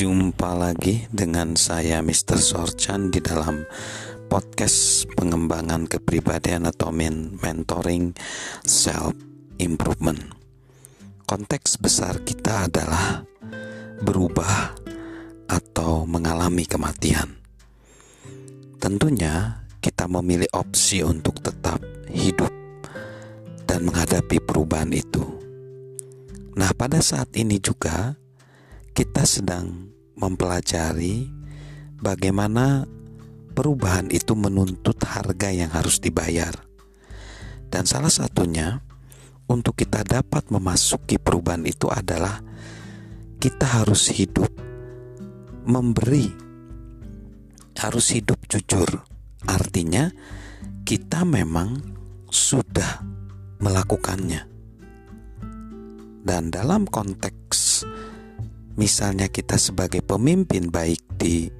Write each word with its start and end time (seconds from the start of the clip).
Jumpa 0.00 0.56
lagi 0.56 1.04
dengan 1.12 1.60
saya 1.60 2.00
Mr. 2.00 2.40
Sorchan 2.40 3.12
di 3.12 3.20
dalam 3.20 3.68
podcast 4.32 5.04
pengembangan 5.12 5.84
kepribadian 5.84 6.64
atau 6.64 6.88
mentoring 6.88 8.16
self 8.64 9.12
improvement. 9.60 10.16
Konteks 11.28 11.76
besar 11.76 12.16
kita 12.24 12.72
adalah 12.72 13.28
berubah 14.00 14.72
atau 15.52 16.08
mengalami 16.08 16.64
kematian. 16.64 17.36
Tentunya 18.80 19.68
kita 19.84 20.08
memilih 20.08 20.48
opsi 20.56 21.04
untuk 21.04 21.44
tetap 21.44 21.76
hidup 22.08 22.48
dan 23.68 23.84
menghadapi 23.84 24.40
perubahan 24.48 24.96
itu. 24.96 25.28
Nah, 26.56 26.72
pada 26.72 27.04
saat 27.04 27.36
ini 27.36 27.60
juga 27.60 28.16
kita 29.00 29.24
sedang 29.24 29.88
mempelajari 30.20 31.24
bagaimana 32.04 32.84
perubahan 33.56 34.12
itu 34.12 34.36
menuntut 34.36 35.00
harga 35.08 35.48
yang 35.48 35.72
harus 35.72 36.04
dibayar. 36.04 36.52
Dan 37.72 37.88
salah 37.88 38.12
satunya 38.12 38.84
untuk 39.48 39.80
kita 39.80 40.04
dapat 40.04 40.52
memasuki 40.52 41.16
perubahan 41.16 41.64
itu 41.64 41.88
adalah 41.88 42.44
kita 43.40 43.80
harus 43.80 44.12
hidup 44.12 44.52
memberi 45.64 46.28
harus 47.80 48.12
hidup 48.12 48.36
jujur. 48.52 49.00
Artinya 49.48 50.12
kita 50.84 51.24
memang 51.24 51.80
sudah 52.28 53.00
melakukannya. 53.64 54.44
Dan 56.20 56.52
dalam 56.52 56.84
konteks 56.84 57.88
misalnya 58.78 59.26
kita 59.30 59.58
sebagai 59.58 60.02
pemimpin 60.04 60.70
baik 60.70 61.02
di 61.18 61.50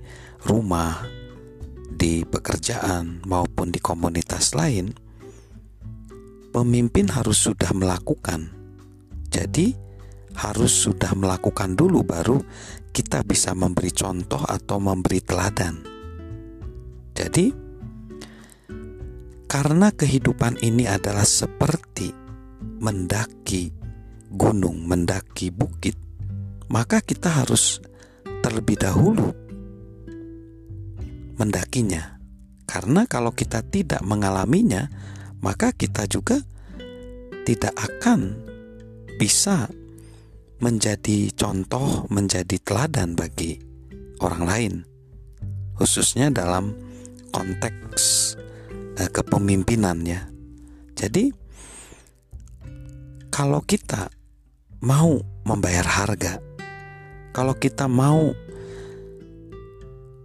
rumah, 0.46 1.02
di 1.90 2.22
pekerjaan 2.22 3.24
maupun 3.26 3.74
di 3.74 3.80
komunitas 3.82 4.54
lain, 4.54 4.94
pemimpin 6.54 7.10
harus 7.10 7.38
sudah 7.38 7.70
melakukan. 7.74 8.50
Jadi, 9.30 9.74
harus 10.34 10.70
sudah 10.70 11.14
melakukan 11.18 11.74
dulu 11.74 12.06
baru 12.06 12.38
kita 12.90 13.22
bisa 13.22 13.54
memberi 13.54 13.90
contoh 13.94 14.42
atau 14.42 14.82
memberi 14.82 15.20
teladan. 15.22 15.74
Jadi, 17.14 17.52
karena 19.50 19.90
kehidupan 19.90 20.62
ini 20.62 20.86
adalah 20.86 21.26
seperti 21.26 22.10
mendaki 22.80 23.70
gunung, 24.30 24.86
mendaki 24.86 25.50
bukit, 25.50 25.98
maka 26.70 27.02
kita 27.02 27.42
harus 27.42 27.82
terlebih 28.40 28.78
dahulu 28.78 29.34
mendakinya. 31.36 32.22
Karena 32.70 33.02
kalau 33.10 33.34
kita 33.34 33.66
tidak 33.66 33.98
mengalaminya, 34.06 34.86
maka 35.42 35.74
kita 35.74 36.06
juga 36.06 36.38
tidak 37.42 37.74
akan 37.74 38.38
bisa 39.18 39.66
menjadi 40.62 41.34
contoh, 41.34 42.06
menjadi 42.12 42.60
teladan 42.62 43.18
bagi 43.18 43.58
orang 44.22 44.44
lain, 44.46 44.74
khususnya 45.74 46.30
dalam 46.30 46.70
konteks 47.34 48.36
eh, 49.00 49.10
kepemimpinannya. 49.10 50.30
Jadi, 50.94 51.32
kalau 53.32 53.64
kita 53.64 54.12
mau 54.84 55.16
membayar 55.48 55.88
harga 55.88 56.49
kalau 57.30 57.54
kita 57.54 57.86
mau 57.86 58.34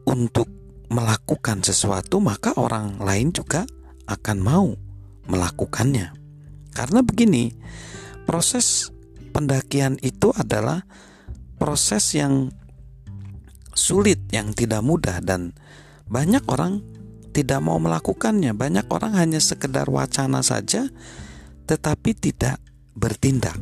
untuk 0.05 0.49
melakukan 0.89 1.65
sesuatu, 1.65 2.21
maka 2.21 2.53
orang 2.57 3.01
lain 3.01 3.33
juga 3.33 3.65
akan 4.05 4.37
mau 4.41 4.67
melakukannya. 5.25 6.13
Karena 6.73 6.99
begini, 7.01 7.49
proses 8.29 8.93
pendakian 9.33 9.97
itu 10.05 10.29
adalah 10.35 10.85
proses 11.57 12.13
yang 12.13 12.53
sulit, 13.73 14.21
yang 14.31 14.53
tidak 14.53 14.85
mudah 14.85 15.19
dan 15.19 15.51
banyak 16.05 16.43
orang 16.47 16.85
tidak 17.35 17.59
mau 17.59 17.81
melakukannya. 17.81 18.55
Banyak 18.55 18.87
orang 18.87 19.17
hanya 19.19 19.41
sekedar 19.41 19.89
wacana 19.91 20.39
saja 20.45 20.87
tetapi 21.65 22.13
tidak 22.15 22.61
bertindak. 22.95 23.57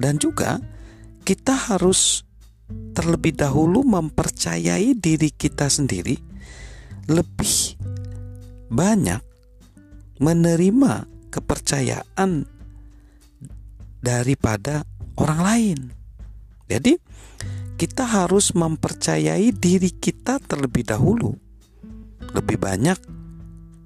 Dan 0.00 0.16
juga 0.16 0.56
kita 1.22 1.54
harus 1.72 2.24
terlebih 2.94 3.34
dahulu 3.34 3.82
mempercayai 3.82 4.94
diri 4.94 5.30
kita 5.34 5.66
sendiri 5.66 6.14
lebih 7.10 7.80
banyak 8.70 9.18
menerima 10.22 11.08
kepercayaan 11.32 12.46
daripada 13.98 14.86
orang 15.18 15.40
lain. 15.40 15.78
Jadi, 16.70 16.94
kita 17.74 18.04
harus 18.06 18.52
mempercayai 18.54 19.50
diri 19.50 19.90
kita 19.90 20.38
terlebih 20.38 20.86
dahulu. 20.86 21.34
Lebih 22.30 22.60
banyak 22.60 22.98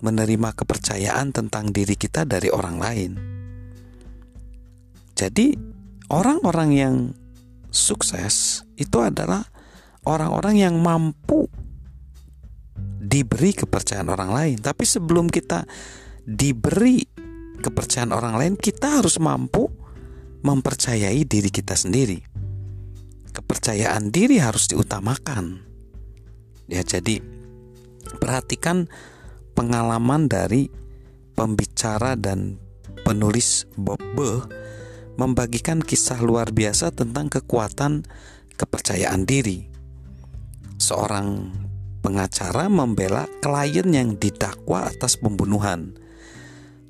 menerima 0.05 0.53
kepercayaan 0.53 1.33
tentang 1.33 1.73
diri 1.73 1.97
kita 1.97 2.29
dari 2.29 2.53
orang 2.53 2.77
lain. 2.77 3.13
Jadi, 5.17 5.57
orang-orang 6.13 6.71
yang 6.75 6.95
sukses 7.75 8.63
itu 8.79 9.03
adalah 9.03 9.43
orang-orang 10.07 10.63
yang 10.63 10.79
mampu 10.79 11.51
diberi 13.05 13.51
kepercayaan 13.51 14.09
orang 14.09 14.31
lain. 14.31 14.57
Tapi 14.63 14.87
sebelum 14.87 15.27
kita 15.27 15.67
diberi 16.23 17.03
kepercayaan 17.59 18.15
orang 18.15 18.35
lain, 18.39 18.55
kita 18.55 19.03
harus 19.03 19.19
mampu 19.19 19.67
mempercayai 20.47 21.27
diri 21.27 21.51
kita 21.51 21.75
sendiri. 21.75 22.23
Kepercayaan 23.35 24.15
diri 24.15 24.39
harus 24.39 24.71
diutamakan. 24.71 25.67
Ya, 26.71 26.81
jadi 26.87 27.21
perhatikan 28.23 28.87
pengalaman 29.59 30.31
dari 30.31 30.71
pembicara 31.35 32.15
dan 32.15 32.57
penulis 33.03 33.67
Bob 33.75 34.01
Be 34.15 34.41
membagikan 35.15 35.79
kisah 35.79 36.19
luar 36.23 36.51
biasa 36.51 36.91
tentang 36.91 37.31
kekuatan 37.31 38.07
kepercayaan 38.55 39.27
diri. 39.27 39.67
Seorang 40.79 41.55
pengacara 42.05 42.69
membela 42.69 43.25
klien 43.41 43.89
yang 43.89 44.21
didakwa 44.21 44.91
atas 44.91 45.17
pembunuhan. 45.17 45.97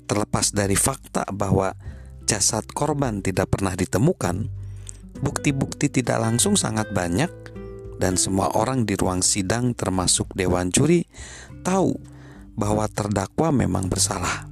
Terlepas 0.05 0.53
dari 0.53 0.77
fakta 0.77 1.25
bahwa 1.33 1.73
jasad 2.29 2.65
korban 2.73 3.23
tidak 3.25 3.55
pernah 3.55 3.73
ditemukan, 3.73 4.49
bukti-bukti 5.23 5.89
tidak 5.89 6.21
langsung 6.21 6.59
sangat 6.59 6.91
banyak 6.93 7.31
dan 7.95 8.19
semua 8.19 8.51
orang 8.53 8.83
di 8.83 8.99
ruang 8.99 9.23
sidang 9.23 9.71
termasuk 9.71 10.35
dewan 10.35 10.67
juri 10.69 11.07
tahu 11.63 11.95
bahwa 12.53 12.85
terdakwa 12.91 13.55
memang 13.55 13.87
bersalah. 13.87 14.47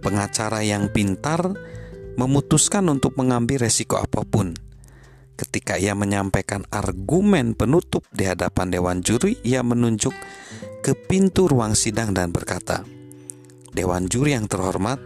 Pengacara 0.00 0.60
yang 0.62 0.92
pintar 0.92 1.56
memutuskan 2.14 2.86
untuk 2.90 3.18
mengambil 3.18 3.66
resiko 3.66 3.98
apa 3.98 4.22
pun. 4.22 4.54
Ketika 5.34 5.74
ia 5.74 5.98
menyampaikan 5.98 6.62
argumen 6.70 7.58
penutup 7.58 8.06
di 8.14 8.22
hadapan 8.22 8.70
dewan 8.70 8.98
juri, 9.02 9.34
ia 9.42 9.66
menunjuk 9.66 10.14
ke 10.78 10.94
pintu 10.94 11.50
ruang 11.50 11.74
sidang 11.74 12.14
dan 12.14 12.30
berkata, 12.30 12.86
"Dewan 13.74 14.06
juri 14.06 14.38
yang 14.38 14.46
terhormat, 14.46 15.02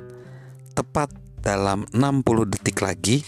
tepat 0.76 1.08
dalam 1.40 1.88
60 1.96 2.44
detik 2.44 2.84
lagi, 2.84 3.24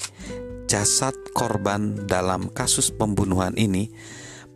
jasad 0.69 1.17
korban 1.33 2.05
dalam 2.05 2.53
kasus 2.53 2.93
pembunuhan 2.93 3.56
ini, 3.56 3.88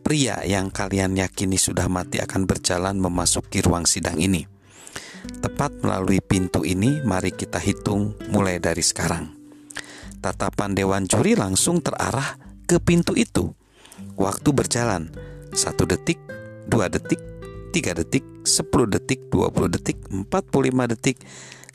pria 0.05 0.45
yang 0.45 0.69
kalian 0.69 1.17
yakini 1.17 1.57
sudah 1.57 1.89
mati 1.89 2.21
akan 2.21 2.45
berjalan 2.45 3.01
memasuki 3.01 3.65
ruang 3.65 3.89
sidang 3.89 4.21
ini." 4.21 4.54
Tepat 5.25 5.81
melalui 5.81 6.21
pintu 6.21 6.69
ini, 6.69 7.01
mari 7.01 7.33
kita 7.33 7.57
hitung 7.57 8.13
mulai 8.29 8.61
dari 8.61 8.85
sekarang. 8.85 9.33
Tatapan 10.21 10.77
dewan 10.77 11.09
juri 11.09 11.33
langsung 11.33 11.81
terarah 11.81 12.37
ke 12.69 12.77
pintu 12.77 13.17
itu. 13.17 13.57
Waktu 14.21 14.53
berjalan, 14.53 15.09
satu 15.57 15.89
detik, 15.89 16.21
dua 16.69 16.93
detik, 16.93 17.21
tiga 17.73 17.97
detik, 17.97 18.25
sepuluh 18.45 18.85
detik, 18.85 19.33
dua 19.33 19.49
puluh 19.49 19.73
detik, 19.73 19.97
empat 20.13 20.49
puluh 20.49 20.69
lima 20.69 20.85
detik, 20.89 21.21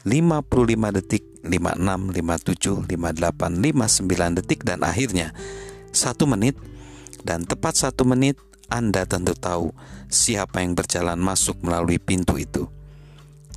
lima 0.06 0.46
puluh 0.46 0.70
lima 0.70 0.94
detik, 0.94 1.26
lima 1.42 1.74
enam, 1.74 2.14
lima 2.14 2.38
tujuh, 2.38 2.86
lima 2.86 3.14
delapan, 3.14 3.58
lima 3.58 3.90
sembilan 3.90 4.42
detik, 4.42 4.62
dan 4.62 4.86
akhirnya 4.86 5.34
satu 5.90 6.30
menit. 6.30 6.54
Dan 7.26 7.50
tepat 7.50 7.82
satu 7.82 8.06
menit, 8.06 8.38
Anda 8.70 9.10
tentu 9.10 9.34
tahu 9.34 9.74
siapa 10.08 10.62
yang 10.62 10.78
berjalan 10.78 11.18
masuk 11.18 11.60
melalui 11.66 11.98
pintu 11.98 12.38
itu 12.38 12.79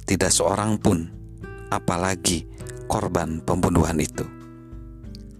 tidak 0.04 0.34
seorang 0.34 0.78
pun, 0.78 1.08
apalagi 1.72 2.44
korban 2.90 3.40
pembunuhan 3.42 3.98
itu. 3.98 4.26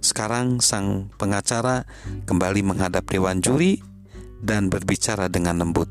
sekarang 0.03 0.59
sang 0.59 1.15
pengacara 1.15 1.87
kembali 2.27 2.67
menghadap 2.67 3.07
dewan 3.07 3.39
juri 3.39 3.79
dan 4.43 4.67
berbicara 4.67 5.31
dengan 5.31 5.63
lembut, 5.63 5.87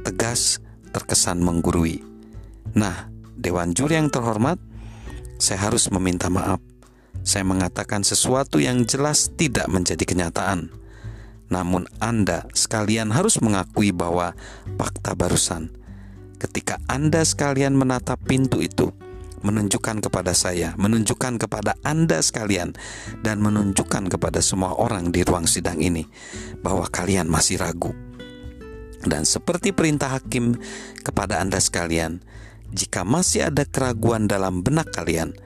tegas, 0.00 0.64
terkesan 0.96 1.44
menggurui. 1.44 2.00
Nah, 2.72 3.12
dewan 3.36 3.76
juri 3.76 4.00
yang 4.00 4.08
terhormat, 4.08 4.56
saya 5.36 5.68
harus 5.68 5.92
meminta 5.92 6.32
maaf. 6.32 6.56
Saya 7.20 7.44
mengatakan 7.44 8.00
sesuatu 8.00 8.64
yang 8.64 8.88
jelas 8.88 9.28
tidak 9.36 9.68
menjadi 9.68 10.08
kenyataan. 10.08 10.72
Namun 11.52 11.84
Anda 12.00 12.48
sekalian 12.56 13.12
harus 13.12 13.36
mengakui 13.44 13.92
bahwa 13.92 14.32
fakta 14.80 15.12
barusan 15.12 15.83
ketika 16.44 16.76
Anda 16.84 17.24
sekalian 17.24 17.72
menatap 17.72 18.20
pintu 18.28 18.60
itu 18.60 18.92
menunjukkan 19.44 20.00
kepada 20.00 20.32
saya, 20.32 20.72
menunjukkan 20.80 21.36
kepada 21.36 21.76
Anda 21.84 22.24
sekalian, 22.24 22.72
dan 23.20 23.44
menunjukkan 23.44 24.08
kepada 24.08 24.40
semua 24.40 24.72
orang 24.76 25.12
di 25.12 25.20
ruang 25.20 25.44
sidang 25.44 25.80
ini 25.84 26.08
bahwa 26.64 26.88
kalian 26.88 27.28
masih 27.28 27.60
ragu. 27.60 27.92
Dan 29.04 29.28
seperti 29.28 29.76
perintah 29.76 30.16
hakim 30.16 30.56
kepada 31.04 31.44
Anda 31.44 31.60
sekalian, 31.60 32.24
jika 32.72 33.04
masih 33.04 33.52
ada 33.52 33.68
keraguan 33.68 34.24
dalam 34.24 34.64
benak 34.64 34.88
kalian, 34.96 35.36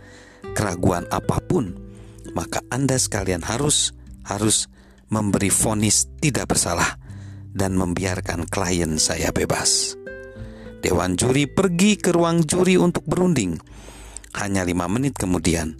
keraguan 0.54 1.10
apa 1.10 1.42
pun, 1.42 1.74
maka 2.38 2.62
Anda 2.70 2.94
sekalian 2.94 3.42
harus 3.42 3.90
harus 4.22 4.70
memberi 5.10 5.50
vonis 5.50 6.06
tidak 6.22 6.54
bersalah 6.54 7.02
dan 7.50 7.74
membiarkan 7.74 8.46
klien 8.46 8.94
saya 9.02 9.34
bebas. 9.34 9.97
Dewan 10.78 11.18
juri 11.18 11.50
pergi 11.50 11.98
ke 11.98 12.14
ruang 12.14 12.46
juri 12.46 12.78
untuk 12.78 13.02
berunding. 13.02 13.58
Hanya 14.38 14.62
lima 14.62 14.86
menit 14.86 15.18
kemudian, 15.18 15.74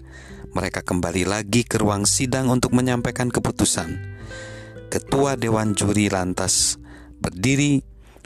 mereka 0.50 0.82
kembali 0.82 1.22
lagi 1.22 1.62
ke 1.62 1.78
ruang 1.78 2.02
sidang 2.02 2.50
untuk 2.50 2.74
menyampaikan 2.74 3.30
keputusan. 3.30 3.94
Ketua 4.90 5.38
Dewan 5.38 5.78
Juri 5.78 6.10
lantas 6.10 6.82
berdiri 7.22 7.78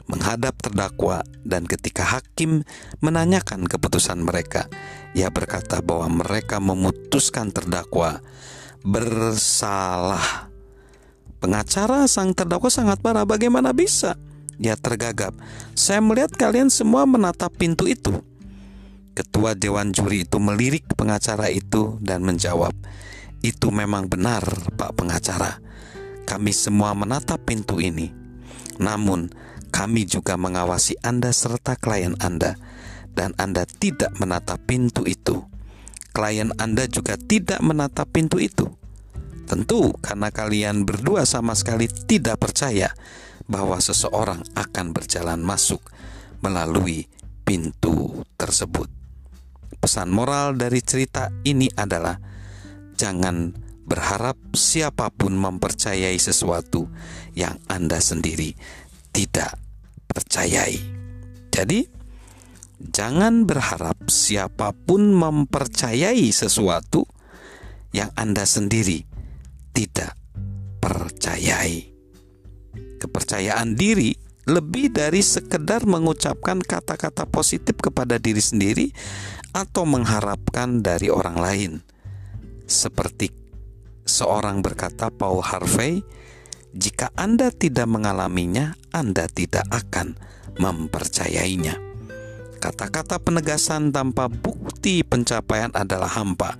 menghadap 0.09 0.57
terdakwa 0.57 1.21
dan 1.45 1.69
ketika 1.69 2.01
hakim 2.07 2.65
menanyakan 3.05 3.69
keputusan 3.69 4.25
mereka, 4.25 4.65
ia 5.13 5.29
berkata 5.29 5.77
bahwa 5.85 6.25
mereka 6.25 6.57
memutuskan 6.57 7.53
terdakwa 7.53 8.17
bersalah. 8.81 10.49
Pengacara 11.37 12.09
sang 12.09 12.33
terdakwa 12.33 12.71
sangat 12.71 13.03
marah, 13.03 13.27
bagaimana 13.27 13.75
bisa? 13.75 14.17
Ia 14.61 14.77
tergagap. 14.77 15.33
Saya 15.73 16.03
melihat 16.03 16.33
kalian 16.33 16.69
semua 16.69 17.09
menatap 17.09 17.57
pintu 17.57 17.89
itu. 17.89 18.21
Ketua 19.13 19.53
Dewan 19.53 19.93
Juri 19.93 20.25
itu 20.25 20.41
melirik 20.41 20.89
pengacara 20.97 21.49
itu 21.53 22.01
dan 22.01 22.25
menjawab, 22.25 22.73
"Itu 23.45 23.69
memang 23.69 24.09
benar, 24.09 24.41
Pak 24.73 24.97
pengacara. 24.97 25.61
Kami 26.25 26.49
semua 26.49 26.97
menatap 26.97 27.45
pintu 27.45 27.77
ini. 27.77 28.09
Namun, 28.81 29.29
kami 29.69 30.09
juga 30.09 30.33
mengawasi 30.33 30.97
Anda 31.05 31.29
serta 31.29 31.77
klien 31.77 32.17
Anda, 32.17 32.57
dan 33.13 33.37
Anda 33.37 33.69
tidak 33.69 34.17
menatap 34.17 34.65
pintu 34.65 35.05
itu. 35.05 35.45
Klien 36.13 36.49
Anda 36.57 36.89
juga 36.89 37.13
tidak 37.13 37.61
menatap 37.61 38.09
pintu 38.09 38.41
itu. 38.41 38.65
Tentu, 39.45 39.93
karena 40.01 40.33
kalian 40.33 40.89
berdua 40.89 41.25
sama 41.29 41.53
sekali 41.53 41.85
tidak 41.85 42.41
percaya." 42.41 42.89
Bahwa 43.47 43.79
seseorang 43.79 44.43
akan 44.55 44.95
berjalan 44.95 45.41
masuk 45.43 45.83
melalui 46.43 47.07
pintu 47.43 48.23
tersebut. 48.39 48.87
Pesan 49.79 50.11
moral 50.15 50.55
dari 50.55 50.79
cerita 50.79 51.27
ini 51.43 51.67
adalah 51.75 52.15
jangan 52.95 53.51
berharap 53.83 54.39
siapa 54.55 55.11
pun 55.11 55.35
mempercayai 55.35 56.15
sesuatu 56.15 56.87
yang 57.35 57.59
Anda 57.67 57.99
sendiri 57.99 58.55
tidak 59.11 59.59
percayai. 60.07 60.79
Jadi, 61.51 61.83
jangan 62.79 63.43
berharap 63.43 64.07
siapa 64.07 64.71
pun 64.71 65.11
mempercayai 65.11 66.31
sesuatu 66.31 67.03
yang 67.91 68.09
Anda 68.15 68.47
sendiri 68.47 69.03
tidak 69.75 70.15
percayai 70.79 71.92
kepercayaan 73.03 73.75
diri 73.75 74.15
lebih 74.47 74.91
dari 74.91 75.23
sekedar 75.23 75.87
mengucapkan 75.87 76.59
kata-kata 76.59 77.27
positif 77.27 77.79
kepada 77.79 78.19
diri 78.19 78.43
sendiri 78.43 78.87
atau 79.55 79.87
mengharapkan 79.87 80.83
dari 80.83 81.07
orang 81.07 81.37
lain. 81.39 81.71
Seperti 82.67 83.31
seorang 84.03 84.59
berkata 84.59 85.07
Paul 85.11 85.39
Harvey, 85.43 86.03
jika 86.75 87.13
Anda 87.15 87.53
tidak 87.53 87.87
mengalaminya, 87.87 88.75
Anda 88.91 89.29
tidak 89.31 89.63
akan 89.71 90.19
mempercayainya. 90.59 91.79
Kata-kata 92.59 93.19
penegasan 93.19 93.91
tanpa 93.91 94.31
bukti 94.31 95.03
pencapaian 95.03 95.71
adalah 95.75 96.07
hampa. 96.07 96.55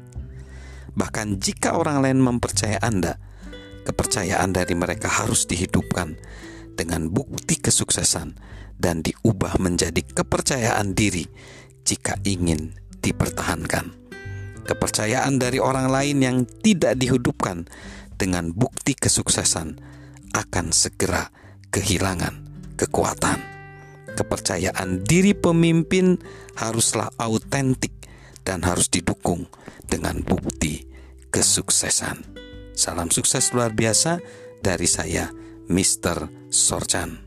Bahkan 0.94 1.42
jika 1.42 1.80
orang 1.80 2.04
lain 2.04 2.19
mempercaya 2.22 2.78
Anda, 2.84 3.18
Kepercayaan 3.83 4.56
dari 4.56 4.74
mereka 4.75 5.12
harus 5.12 5.44
dihidupkan 5.44 6.15
dengan 6.74 7.12
bukti 7.12 7.59
kesuksesan 7.59 8.35
dan 8.80 9.03
diubah 9.03 9.59
menjadi 9.59 10.01
kepercayaan 10.01 10.95
diri 10.95 11.27
jika 11.83 12.18
ingin 12.24 12.74
dipertahankan. 13.03 13.91
Kepercayaan 14.63 15.35
dari 15.44 15.59
orang 15.59 15.91
lain 15.91 16.18
yang 16.24 16.38
tidak 16.63 16.95
dihidupkan 16.95 17.68
dengan 18.15 18.56
bukti 18.56 18.95
kesuksesan 18.95 19.75
akan 20.31 20.71
segera 20.71 21.27
kehilangan 21.69 22.47
kekuatan. 22.79 23.39
Kepercayaan 24.13 25.03
diri 25.03 25.36
pemimpin 25.36 26.21
haruslah 26.56 27.12
autentik 27.19 27.91
dan 28.47 28.63
harus 28.63 28.88
didukung 28.88 29.50
dengan 29.89 30.21
bukti 30.24 30.86
kesuksesan. 31.33 32.43
Salam 32.74 33.14
sukses 33.14 33.54
luar 33.54 33.72
biasa 33.78 34.18
dari 34.60 34.90
saya, 34.90 35.30
Mr. 35.70 36.50
Sorchan. 36.50 37.23